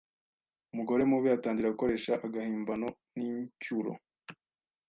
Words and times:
umugore 0.73 1.01
mubi 1.11 1.27
atangira 1.37 1.73
gukoresha 1.73 2.11
agahimbano 2.25 2.87
n’incyuro 3.15 3.91